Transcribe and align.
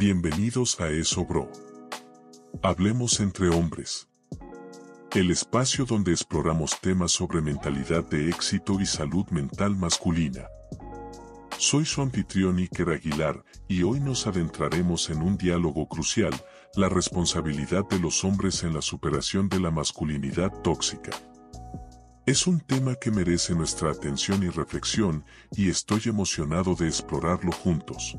Bienvenidos 0.00 0.78
a 0.78 0.90
Eso 0.90 1.24
Bro. 1.24 1.50
Hablemos 2.62 3.18
entre 3.18 3.48
hombres. 3.48 4.08
El 5.12 5.32
espacio 5.32 5.86
donde 5.86 6.12
exploramos 6.12 6.80
temas 6.80 7.10
sobre 7.10 7.40
mentalidad 7.40 8.04
de 8.04 8.28
éxito 8.28 8.80
y 8.80 8.86
salud 8.86 9.26
mental 9.30 9.74
masculina. 9.74 10.46
Soy 11.58 11.84
su 11.84 12.00
anfitrión 12.00 12.58
Iker 12.58 12.90
Aguilar 12.90 13.42
y 13.66 13.82
hoy 13.82 13.98
nos 13.98 14.28
adentraremos 14.28 15.10
en 15.10 15.20
un 15.20 15.36
diálogo 15.36 15.88
crucial, 15.88 16.32
la 16.76 16.88
responsabilidad 16.88 17.84
de 17.88 17.98
los 17.98 18.22
hombres 18.22 18.62
en 18.62 18.74
la 18.74 18.82
superación 18.82 19.48
de 19.48 19.58
la 19.58 19.72
masculinidad 19.72 20.52
tóxica. 20.62 21.10
Es 22.24 22.46
un 22.46 22.60
tema 22.60 22.94
que 22.94 23.10
merece 23.10 23.52
nuestra 23.52 23.90
atención 23.90 24.44
y 24.44 24.48
reflexión 24.48 25.24
y 25.56 25.68
estoy 25.70 26.02
emocionado 26.04 26.76
de 26.76 26.86
explorarlo 26.86 27.50
juntos. 27.50 28.16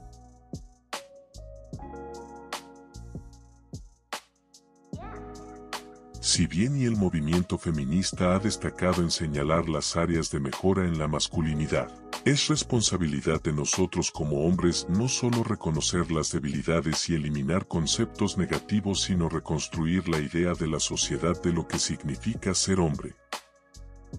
Si 6.39 6.47
bien 6.47 6.77
y 6.77 6.85
el 6.85 6.95
movimiento 6.95 7.57
feminista 7.57 8.33
ha 8.33 8.39
destacado 8.39 9.01
en 9.01 9.11
señalar 9.11 9.67
las 9.67 9.97
áreas 9.97 10.31
de 10.31 10.39
mejora 10.39 10.85
en 10.85 10.97
la 10.97 11.05
masculinidad, 11.05 11.91
es 12.23 12.47
responsabilidad 12.47 13.41
de 13.41 13.51
nosotros 13.51 14.09
como 14.09 14.45
hombres 14.45 14.87
no 14.87 15.09
solo 15.09 15.43
reconocer 15.43 16.09
las 16.11 16.31
debilidades 16.31 17.09
y 17.09 17.15
eliminar 17.15 17.67
conceptos 17.67 18.37
negativos 18.37 19.01
sino 19.01 19.27
reconstruir 19.27 20.07
la 20.07 20.19
idea 20.19 20.53
de 20.53 20.69
la 20.69 20.79
sociedad 20.79 21.41
de 21.41 21.51
lo 21.51 21.67
que 21.67 21.77
significa 21.77 22.53
ser 22.53 22.79
hombre. 22.79 23.17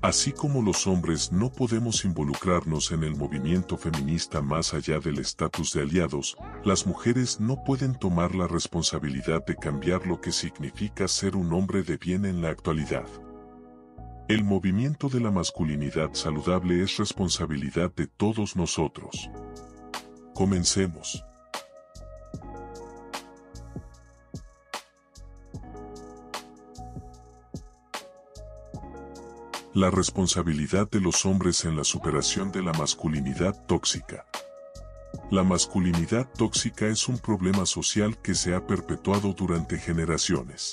Así 0.03 0.33
como 0.33 0.63
los 0.63 0.87
hombres 0.87 1.31
no 1.31 1.53
podemos 1.53 2.05
involucrarnos 2.05 2.91
en 2.93 3.05
el 3.05 3.17
movimiento 3.17 3.77
feminista 3.77 4.41
más 4.41 4.73
allá 4.73 4.99
del 4.99 5.19
estatus 5.19 5.75
de 5.75 5.83
aliados, 5.83 6.37
las 6.65 6.87
mujeres 6.87 7.39
no 7.39 7.63
pueden 7.65 7.95
tomar 7.95 8.35
la 8.35 8.47
responsabilidad 8.47 9.45
de 9.45 9.57
cambiar 9.57 10.07
lo 10.07 10.21
que 10.21 10.33
significa 10.33 11.07
ser 11.07 11.37
un 11.37 11.53
hombre 11.53 11.83
de 11.83 11.99
bien 11.99 12.25
en 12.25 12.41
la 12.41 12.49
actualidad. 12.49 13.07
El 14.29 14.45
movimiento 14.45 15.09
de 15.09 15.21
la 15.21 15.31
masculinidad 15.31 16.15
saludable 16.15 16.83
es 16.83 16.97
responsabilidad 16.97 17.93
de 17.95 18.07
todos 18.07 18.57
nosotros. 18.57 19.29
Comencemos. 20.35 21.25
La 29.73 29.89
responsabilidad 29.89 30.91
de 30.91 31.01
los 31.01 31.25
hombres 31.25 31.65
en 31.65 31.77
la 31.77 31.85
superación 31.85 32.51
de 32.51 32.61
la 32.61 32.73
masculinidad 32.73 33.55
tóxica. 33.67 34.27
La 35.31 35.45
masculinidad 35.45 36.29
tóxica 36.37 36.89
es 36.89 37.07
un 37.07 37.19
problema 37.19 37.65
social 37.67 38.21
que 38.21 38.35
se 38.35 38.53
ha 38.53 38.67
perpetuado 38.67 39.33
durante 39.33 39.79
generaciones. 39.79 40.73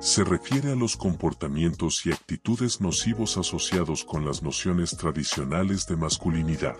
Se 0.00 0.22
refiere 0.22 0.72
a 0.72 0.74
los 0.74 0.98
comportamientos 0.98 2.04
y 2.04 2.12
actitudes 2.12 2.82
nocivos 2.82 3.38
asociados 3.38 4.04
con 4.04 4.26
las 4.26 4.42
nociones 4.42 4.94
tradicionales 4.94 5.86
de 5.86 5.96
masculinidad. 5.96 6.76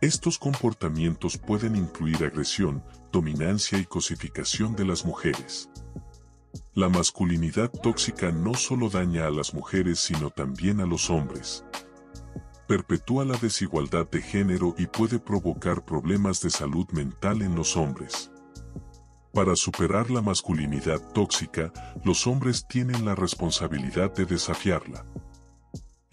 Estos 0.00 0.38
comportamientos 0.38 1.36
pueden 1.36 1.74
incluir 1.74 2.24
agresión, 2.24 2.84
dominancia 3.10 3.76
y 3.76 3.86
cosificación 3.86 4.76
de 4.76 4.84
las 4.84 5.04
mujeres. 5.04 5.68
La 6.74 6.88
masculinidad 6.88 7.68
tóxica 7.68 8.30
no 8.30 8.54
solo 8.54 8.88
daña 8.88 9.26
a 9.26 9.30
las 9.30 9.54
mujeres 9.54 9.98
sino 9.98 10.30
también 10.30 10.80
a 10.80 10.86
los 10.86 11.10
hombres. 11.10 11.64
Perpetúa 12.68 13.24
la 13.24 13.36
desigualdad 13.38 14.08
de 14.08 14.22
género 14.22 14.76
y 14.78 14.86
puede 14.86 15.18
provocar 15.18 15.84
problemas 15.84 16.40
de 16.42 16.50
salud 16.50 16.86
mental 16.92 17.42
en 17.42 17.56
los 17.56 17.76
hombres. 17.76 18.30
Para 19.34 19.56
superar 19.56 20.12
la 20.12 20.22
masculinidad 20.22 21.00
tóxica, 21.12 21.72
los 22.04 22.28
hombres 22.28 22.64
tienen 22.68 23.04
la 23.04 23.16
responsabilidad 23.16 24.14
de 24.14 24.26
desafiarla. 24.26 25.04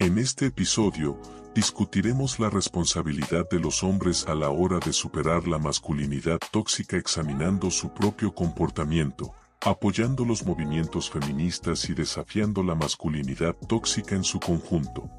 En 0.00 0.18
este 0.18 0.46
episodio, 0.46 1.20
discutiremos 1.54 2.40
la 2.40 2.50
responsabilidad 2.50 3.48
de 3.48 3.60
los 3.60 3.84
hombres 3.84 4.26
a 4.26 4.34
la 4.34 4.50
hora 4.50 4.80
de 4.80 4.92
superar 4.92 5.46
la 5.46 5.58
masculinidad 5.58 6.40
tóxica 6.50 6.96
examinando 6.96 7.70
su 7.70 7.94
propio 7.94 8.34
comportamiento, 8.34 9.34
apoyando 9.60 10.24
los 10.24 10.46
movimientos 10.46 11.10
feministas 11.10 11.88
y 11.88 11.94
desafiando 11.94 12.62
la 12.62 12.74
masculinidad 12.74 13.56
tóxica 13.68 14.14
en 14.14 14.24
su 14.24 14.38
conjunto. 14.38 15.10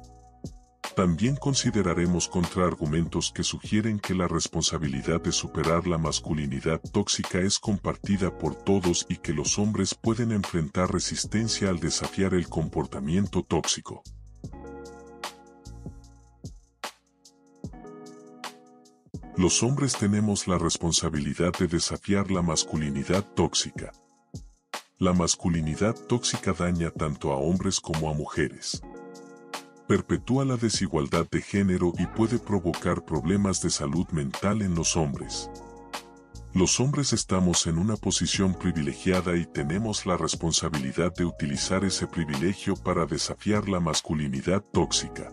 También 0.96 1.36
consideraremos 1.36 2.28
contraargumentos 2.28 3.32
que 3.32 3.44
sugieren 3.44 4.00
que 4.00 4.14
la 4.14 4.26
responsabilidad 4.26 5.20
de 5.20 5.30
superar 5.30 5.86
la 5.86 5.98
masculinidad 5.98 6.80
tóxica 6.92 7.38
es 7.38 7.58
compartida 7.58 8.36
por 8.36 8.54
todos 8.54 9.06
y 9.08 9.16
que 9.16 9.32
los 9.32 9.58
hombres 9.58 9.94
pueden 9.94 10.32
enfrentar 10.32 10.92
resistencia 10.92 11.70
al 11.70 11.78
desafiar 11.78 12.34
el 12.34 12.48
comportamiento 12.48 13.42
tóxico. 13.42 14.02
Los 19.36 19.62
hombres 19.62 19.94
tenemos 19.94 20.48
la 20.48 20.58
responsabilidad 20.58 21.52
de 21.58 21.66
desafiar 21.66 22.30
la 22.30 22.42
masculinidad 22.42 23.24
tóxica. 23.34 23.92
La 25.02 25.14
masculinidad 25.14 25.94
tóxica 25.94 26.52
daña 26.52 26.90
tanto 26.90 27.32
a 27.32 27.36
hombres 27.36 27.80
como 27.80 28.10
a 28.10 28.12
mujeres. 28.12 28.82
Perpetúa 29.88 30.44
la 30.44 30.58
desigualdad 30.58 31.26
de 31.30 31.40
género 31.40 31.94
y 31.98 32.04
puede 32.04 32.38
provocar 32.38 33.06
problemas 33.06 33.62
de 33.62 33.70
salud 33.70 34.06
mental 34.12 34.60
en 34.60 34.74
los 34.74 34.98
hombres. 34.98 35.48
Los 36.52 36.80
hombres 36.80 37.14
estamos 37.14 37.66
en 37.66 37.78
una 37.78 37.96
posición 37.96 38.52
privilegiada 38.52 39.38
y 39.38 39.46
tenemos 39.46 40.04
la 40.04 40.18
responsabilidad 40.18 41.14
de 41.14 41.24
utilizar 41.24 41.82
ese 41.86 42.06
privilegio 42.06 42.76
para 42.76 43.06
desafiar 43.06 43.70
la 43.70 43.80
masculinidad 43.80 44.62
tóxica. 44.70 45.32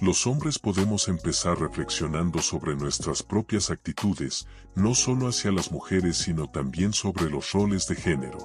Los 0.00 0.26
hombres 0.26 0.58
podemos 0.58 1.08
empezar 1.08 1.58
reflexionando 1.58 2.42
sobre 2.42 2.76
nuestras 2.76 3.22
propias 3.22 3.70
actitudes, 3.70 4.46
no 4.74 4.94
solo 4.94 5.28
hacia 5.28 5.50
las 5.50 5.72
mujeres 5.72 6.18
sino 6.18 6.48
también 6.48 6.92
sobre 6.92 7.30
los 7.30 7.52
roles 7.52 7.86
de 7.86 7.94
género. 7.94 8.38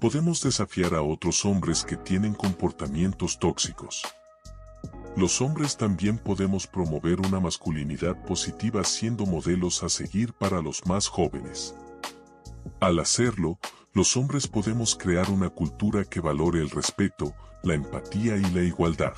Podemos 0.00 0.42
desafiar 0.42 0.94
a 0.94 1.02
otros 1.02 1.44
hombres 1.44 1.84
que 1.84 1.96
tienen 1.96 2.34
comportamientos 2.34 3.38
tóxicos. 3.38 4.02
Los 5.16 5.40
hombres 5.40 5.76
también 5.76 6.18
podemos 6.18 6.66
promover 6.66 7.20
una 7.20 7.40
masculinidad 7.40 8.16
positiva 8.24 8.84
siendo 8.84 9.26
modelos 9.26 9.82
a 9.82 9.88
seguir 9.88 10.32
para 10.32 10.62
los 10.62 10.86
más 10.86 11.08
jóvenes. 11.08 11.74
Al 12.80 12.98
hacerlo, 12.98 13.58
los 13.92 14.16
hombres 14.16 14.46
podemos 14.46 14.94
crear 14.94 15.30
una 15.30 15.50
cultura 15.50 16.04
que 16.04 16.20
valore 16.20 16.60
el 16.60 16.70
respeto, 16.70 17.34
la 17.62 17.74
empatía 17.74 18.36
y 18.36 18.50
la 18.52 18.62
igualdad. 18.62 19.14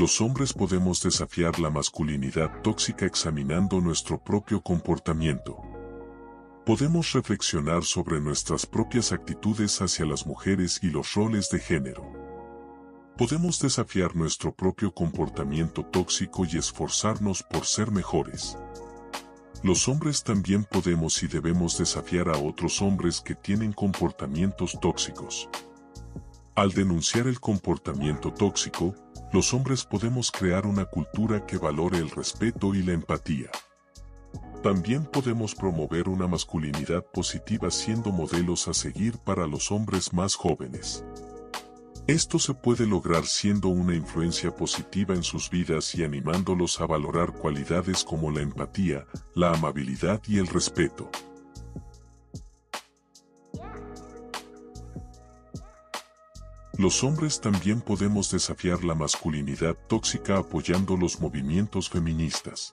Los 0.00 0.22
hombres 0.22 0.54
podemos 0.54 1.02
desafiar 1.02 1.60
la 1.60 1.68
masculinidad 1.68 2.62
tóxica 2.62 3.04
examinando 3.04 3.82
nuestro 3.82 4.18
propio 4.18 4.62
comportamiento. 4.62 5.58
Podemos 6.64 7.12
reflexionar 7.12 7.84
sobre 7.84 8.18
nuestras 8.18 8.64
propias 8.64 9.12
actitudes 9.12 9.82
hacia 9.82 10.06
las 10.06 10.26
mujeres 10.26 10.80
y 10.82 10.86
los 10.86 11.12
roles 11.12 11.50
de 11.50 11.58
género. 11.58 12.10
Podemos 13.18 13.60
desafiar 13.60 14.16
nuestro 14.16 14.54
propio 14.54 14.90
comportamiento 14.90 15.84
tóxico 15.84 16.46
y 16.50 16.56
esforzarnos 16.56 17.42
por 17.42 17.66
ser 17.66 17.90
mejores. 17.90 18.56
Los 19.62 19.86
hombres 19.86 20.24
también 20.24 20.64
podemos 20.64 21.22
y 21.22 21.26
debemos 21.26 21.76
desafiar 21.76 22.30
a 22.30 22.38
otros 22.38 22.80
hombres 22.80 23.20
que 23.20 23.34
tienen 23.34 23.74
comportamientos 23.74 24.78
tóxicos. 24.80 25.50
Al 26.54 26.72
denunciar 26.72 27.26
el 27.26 27.38
comportamiento 27.38 28.32
tóxico, 28.32 28.94
los 29.32 29.54
hombres 29.54 29.84
podemos 29.84 30.30
crear 30.30 30.66
una 30.66 30.84
cultura 30.84 31.46
que 31.46 31.56
valore 31.56 31.98
el 31.98 32.10
respeto 32.10 32.74
y 32.74 32.82
la 32.82 32.92
empatía. 32.92 33.50
También 34.62 35.04
podemos 35.04 35.54
promover 35.54 36.08
una 36.08 36.26
masculinidad 36.26 37.04
positiva 37.04 37.70
siendo 37.70 38.10
modelos 38.10 38.68
a 38.68 38.74
seguir 38.74 39.18
para 39.18 39.46
los 39.46 39.70
hombres 39.70 40.12
más 40.12 40.34
jóvenes. 40.34 41.04
Esto 42.06 42.38
se 42.38 42.54
puede 42.54 42.86
lograr 42.86 43.24
siendo 43.24 43.68
una 43.68 43.94
influencia 43.94 44.54
positiva 44.54 45.14
en 45.14 45.22
sus 45.22 45.48
vidas 45.48 45.94
y 45.94 46.02
animándolos 46.02 46.80
a 46.80 46.86
valorar 46.86 47.32
cualidades 47.32 48.04
como 48.04 48.30
la 48.32 48.40
empatía, 48.40 49.06
la 49.34 49.52
amabilidad 49.52 50.20
y 50.26 50.38
el 50.38 50.48
respeto. 50.48 51.08
Los 56.80 57.04
hombres 57.04 57.42
también 57.42 57.82
podemos 57.82 58.30
desafiar 58.30 58.84
la 58.84 58.94
masculinidad 58.94 59.76
tóxica 59.86 60.38
apoyando 60.38 60.96
los 60.96 61.20
movimientos 61.20 61.90
feministas. 61.90 62.72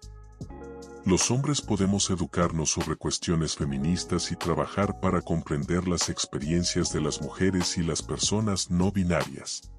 Los 1.05 1.29
hombres 1.29 1.59
podemos 1.59 2.09
educarnos 2.09 2.71
sobre 2.71 2.95
cuestiones 2.95 3.57
feministas 3.57 4.31
y 4.31 4.37
trabajar 4.37 5.01
para 5.01 5.19
comprender 5.19 5.89
las 5.89 6.07
experiencias 6.07 6.93
de 6.93 7.01
las 7.01 7.21
mujeres 7.21 7.77
y 7.77 7.83
las 7.83 8.01
personas 8.01 8.71
no 8.71 8.93
binarias. 8.93 9.73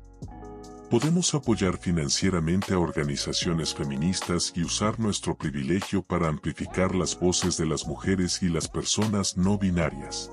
Podemos 0.90 1.34
apoyar 1.34 1.78
financieramente 1.78 2.74
a 2.74 2.78
organizaciones 2.78 3.72
feministas 3.72 4.52
y 4.54 4.62
usar 4.62 5.00
nuestro 5.00 5.38
privilegio 5.38 6.02
para 6.02 6.28
amplificar 6.28 6.94
las 6.94 7.18
voces 7.18 7.56
de 7.56 7.64
las 7.64 7.86
mujeres 7.86 8.42
y 8.42 8.50
las 8.50 8.68
personas 8.68 9.38
no 9.38 9.56
binarias. 9.56 10.30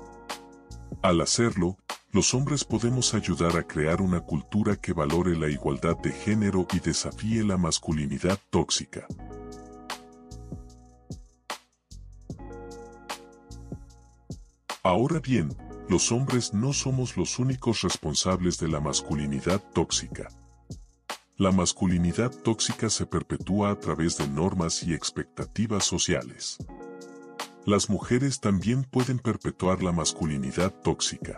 Al 1.00 1.22
hacerlo, 1.22 1.78
los 2.16 2.32
hombres 2.32 2.64
podemos 2.64 3.12
ayudar 3.12 3.58
a 3.58 3.62
crear 3.62 4.00
una 4.00 4.20
cultura 4.22 4.74
que 4.74 4.94
valore 4.94 5.36
la 5.36 5.50
igualdad 5.50 5.98
de 5.98 6.12
género 6.12 6.66
y 6.72 6.80
desafíe 6.80 7.44
la 7.44 7.58
masculinidad 7.58 8.38
tóxica. 8.48 9.06
Ahora 14.82 15.20
bien, 15.20 15.54
los 15.90 16.10
hombres 16.10 16.54
no 16.54 16.72
somos 16.72 17.18
los 17.18 17.38
únicos 17.38 17.82
responsables 17.82 18.56
de 18.60 18.68
la 18.68 18.80
masculinidad 18.80 19.62
tóxica. 19.74 20.28
La 21.36 21.52
masculinidad 21.52 22.30
tóxica 22.30 22.88
se 22.88 23.04
perpetúa 23.04 23.72
a 23.72 23.78
través 23.78 24.16
de 24.16 24.26
normas 24.26 24.82
y 24.82 24.94
expectativas 24.94 25.84
sociales. 25.84 26.56
Las 27.66 27.90
mujeres 27.90 28.40
también 28.40 28.84
pueden 28.84 29.18
perpetuar 29.18 29.82
la 29.82 29.92
masculinidad 29.92 30.72
tóxica. 30.82 31.36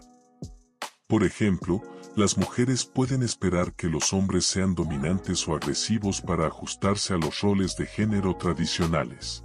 Por 1.09 1.25
ejemplo, 1.25 1.83
las 2.17 2.37
mujeres 2.37 2.85
pueden 2.85 3.23
esperar 3.23 3.73
que 3.73 3.87
los 3.87 4.13
hombres 4.13 4.45
sean 4.45 4.75
dominantes 4.75 5.49
o 5.49 5.55
agresivos 5.55 6.21
para 6.21 6.47
ajustarse 6.47 7.15
a 7.15 7.17
los 7.17 7.41
roles 7.41 7.79
de 7.79 7.87
género 7.87 8.37
tradicionales. 8.37 9.41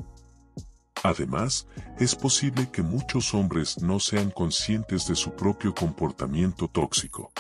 Además, 1.04 1.65
es 2.00 2.15
posible 2.15 2.69
que 2.69 2.81
muchos 2.81 3.33
hombres 3.33 3.81
no 3.81 4.01
sean 4.01 4.30
conscientes 4.30 5.07
de 5.07 5.15
su 5.15 5.38
propio 5.38 5.74
comportamiento 5.74 6.68
tóxico. 6.68 7.31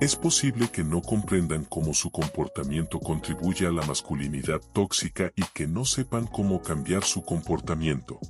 Es 0.00 0.16
posible 0.16 0.70
que 0.70 0.82
no 0.82 1.02
comprendan 1.02 1.64
cómo 1.64 1.92
su 1.92 2.10
comportamiento 2.10 2.98
contribuye 2.98 3.66
a 3.66 3.70
la 3.70 3.84
masculinidad 3.84 4.62
tóxica 4.72 5.32
y 5.36 5.42
que 5.52 5.66
no 5.66 5.84
sepan 5.84 6.26
cómo 6.26 6.62
cambiar 6.62 7.04
su 7.04 7.22
comportamiento. 7.22 8.20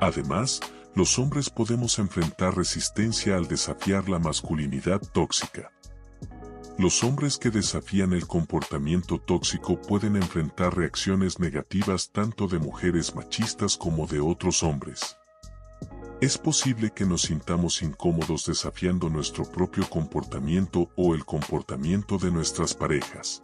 Además, 0.00 0.60
los 0.94 1.18
hombres 1.18 1.50
podemos 1.50 1.98
enfrentar 1.98 2.56
resistencia 2.56 3.36
al 3.36 3.48
desafiar 3.48 4.08
la 4.08 4.18
masculinidad 4.18 5.00
tóxica. 5.00 5.72
Los 6.78 7.02
hombres 7.02 7.38
que 7.38 7.50
desafían 7.50 8.12
el 8.12 8.28
comportamiento 8.28 9.18
tóxico 9.18 9.80
pueden 9.80 10.14
enfrentar 10.14 10.76
reacciones 10.76 11.40
negativas 11.40 12.10
tanto 12.12 12.46
de 12.46 12.60
mujeres 12.60 13.16
machistas 13.16 13.76
como 13.76 14.06
de 14.06 14.20
otros 14.20 14.62
hombres. 14.62 15.16
Es 16.20 16.38
posible 16.38 16.90
que 16.90 17.04
nos 17.04 17.22
sintamos 17.22 17.82
incómodos 17.82 18.46
desafiando 18.46 19.08
nuestro 19.08 19.44
propio 19.44 19.88
comportamiento 19.90 20.88
o 20.96 21.14
el 21.14 21.24
comportamiento 21.24 22.18
de 22.18 22.30
nuestras 22.30 22.74
parejas. 22.74 23.40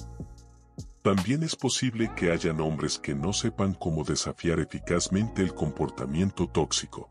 También 1.05 1.43
es 1.43 1.55
posible 1.55 2.11
que 2.17 2.33
hayan 2.33 2.63
hombres 2.63 2.99
que 2.99 3.15
no 3.15 3.35
sepan 3.35 3.75
cómo 3.75 4.05
desafiar 4.05 4.59
eficazmente 4.59 5.43
el 5.43 5.55
comportamiento 5.55 6.49
tóxico. 6.49 7.11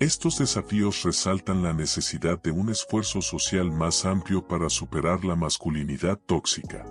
Estos 0.00 0.38
desafíos 0.38 1.04
resaltan 1.04 1.62
la 1.62 1.72
necesidad 1.72 2.42
de 2.42 2.50
un 2.50 2.68
esfuerzo 2.68 3.22
social 3.22 3.70
más 3.70 4.04
amplio 4.04 4.44
para 4.44 4.68
superar 4.68 5.24
la 5.24 5.36
masculinidad 5.36 6.18
tóxica. 6.18 6.84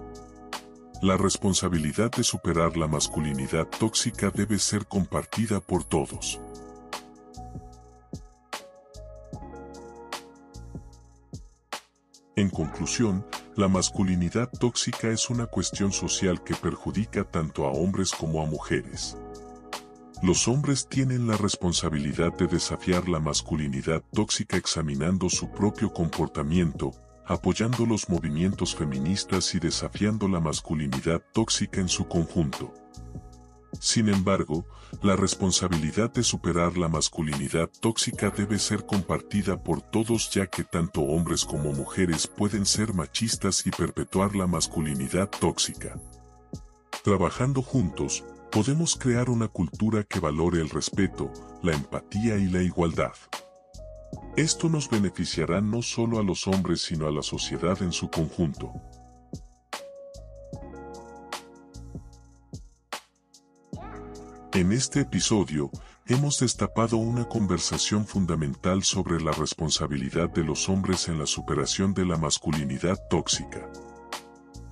La 1.01 1.17
responsabilidad 1.17 2.11
de 2.11 2.23
superar 2.23 2.77
la 2.77 2.87
masculinidad 2.87 3.67
tóxica 3.67 4.31
debe 4.31 4.57
ser 4.57 4.85
compartida 4.87 5.59
por 5.59 5.83
todos. 5.83 6.39
En 12.37 12.49
conclusión, 12.49 13.25
la 13.59 13.67
masculinidad 13.67 14.49
tóxica 14.57 15.09
es 15.09 15.29
una 15.29 15.45
cuestión 15.45 15.91
social 15.91 16.41
que 16.45 16.55
perjudica 16.55 17.25
tanto 17.25 17.65
a 17.65 17.71
hombres 17.71 18.11
como 18.11 18.41
a 18.41 18.45
mujeres. 18.45 19.17
Los 20.23 20.47
hombres 20.47 20.87
tienen 20.87 21.27
la 21.27 21.35
responsabilidad 21.35 22.31
de 22.37 22.47
desafiar 22.47 23.09
la 23.09 23.19
masculinidad 23.19 24.01
tóxica 24.13 24.55
examinando 24.55 25.29
su 25.29 25.51
propio 25.51 25.91
comportamiento, 25.91 26.91
apoyando 27.25 27.85
los 27.85 28.07
movimientos 28.07 28.73
feministas 28.73 29.53
y 29.53 29.59
desafiando 29.59 30.29
la 30.29 30.39
masculinidad 30.39 31.21
tóxica 31.33 31.81
en 31.81 31.89
su 31.89 32.07
conjunto. 32.07 32.73
Sin 33.79 34.09
embargo, 34.09 34.65
la 35.03 35.15
responsabilidad 35.15 36.11
de 36.11 36.23
superar 36.23 36.77
la 36.77 36.87
masculinidad 36.87 37.69
tóxica 37.79 38.31
debe 38.31 38.57
ser 38.57 38.85
compartida 38.85 39.61
por 39.63 39.81
todos 39.81 40.31
ya 40.31 40.47
que 40.47 40.63
tanto 40.63 41.01
hombres 41.01 41.45
como 41.45 41.71
mujeres 41.71 42.27
pueden 42.27 42.65
ser 42.65 42.93
machistas 42.93 43.65
y 43.67 43.71
perpetuar 43.71 44.35
la 44.35 44.47
masculinidad 44.47 45.29
tóxica. 45.29 45.99
Trabajando 47.03 47.61
juntos, 47.61 48.25
podemos 48.51 48.95
crear 48.95 49.29
una 49.29 49.47
cultura 49.47 50.03
que 50.03 50.19
valore 50.19 50.59
el 50.59 50.69
respeto, 50.69 51.31
la 51.61 51.73
empatía 51.73 52.37
y 52.37 52.47
la 52.47 52.63
igualdad. 52.63 53.13
Esto 54.35 54.69
nos 54.69 54.89
beneficiará 54.89 55.61
no 55.61 55.81
solo 55.81 56.19
a 56.19 56.23
los 56.23 56.47
hombres 56.47 56.81
sino 56.81 57.07
a 57.07 57.11
la 57.11 57.21
sociedad 57.21 57.81
en 57.81 57.91
su 57.91 58.09
conjunto. 58.09 58.73
En 64.59 64.73
este 64.73 64.99
episodio, 64.99 65.71
hemos 66.05 66.39
destapado 66.39 66.97
una 66.97 67.23
conversación 67.23 68.05
fundamental 68.05 68.83
sobre 68.83 69.21
la 69.21 69.31
responsabilidad 69.31 70.29
de 70.31 70.43
los 70.43 70.67
hombres 70.67 71.07
en 71.07 71.17
la 71.17 71.25
superación 71.25 71.93
de 71.93 72.05
la 72.05 72.17
masculinidad 72.17 72.99
tóxica. 73.09 73.71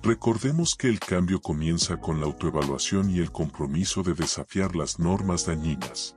Recordemos 0.02 0.74
que 0.74 0.88
el 0.88 1.00
cambio 1.00 1.40
comienza 1.40 1.96
con 1.96 2.20
la 2.20 2.26
autoevaluación 2.26 3.08
y 3.08 3.20
el 3.20 3.32
compromiso 3.32 4.02
de 4.02 4.12
desafiar 4.12 4.76
las 4.76 4.98
normas 4.98 5.46
dañinas. 5.46 6.14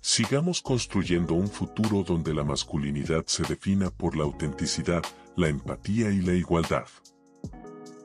Sigamos 0.00 0.62
construyendo 0.62 1.34
un 1.34 1.48
futuro 1.48 2.04
donde 2.04 2.32
la 2.32 2.44
masculinidad 2.44 3.24
se 3.26 3.42
defina 3.42 3.90
por 3.90 4.16
la 4.16 4.22
autenticidad, 4.22 5.02
la 5.34 5.48
empatía 5.48 6.12
y 6.12 6.20
la 6.20 6.34
igualdad. 6.34 6.86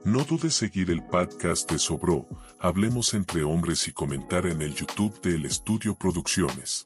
No 0.06 0.24
dudes 0.24 0.54
seguir 0.54 0.92
el 0.92 1.04
podcast 1.04 1.72
de 1.72 1.80
Sobro, 1.80 2.28
Hablemos 2.60 3.16
entre 3.16 3.44
hombres 3.44 3.88
y 3.88 3.92
comentar 3.92 4.46
en 4.46 4.62
el 4.62 4.76
YouTube 4.76 5.20
de 5.22 5.34
El 5.34 5.46
Estudio 5.48 5.96
Producciones. 5.96 6.86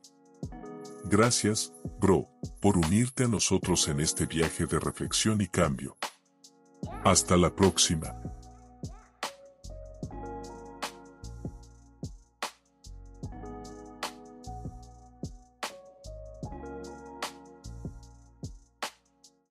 Gracias, 1.04 1.74
bro, 2.00 2.30
por 2.62 2.78
unirte 2.78 3.26
a 3.26 3.28
nosotros 3.28 3.90
en 3.90 4.00
este 4.00 4.26
viaje 4.26 4.68
de 4.68 4.80
reflexión 4.80 5.42
y 5.42 5.48
cambio. 5.48 5.98
Hasta 7.04 7.36
la 7.36 7.54
próxima. 7.54 8.16